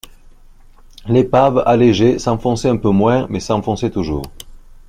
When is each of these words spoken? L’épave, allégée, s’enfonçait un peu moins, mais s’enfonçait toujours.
L’épave, 1.05 1.61
allégée, 1.67 2.17
s’enfonçait 2.17 2.69
un 2.69 2.77
peu 2.77 2.89
moins, 2.89 3.27
mais 3.29 3.39
s’enfonçait 3.39 3.91
toujours. 3.91 4.23